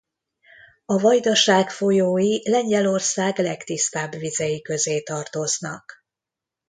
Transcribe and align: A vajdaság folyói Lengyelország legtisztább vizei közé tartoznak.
A 0.85 0.97
vajdaság 0.99 1.69
folyói 1.71 2.49
Lengyelország 2.49 3.39
legtisztább 3.39 4.15
vizei 4.15 4.61
közé 4.61 5.01
tartoznak. 5.01 6.05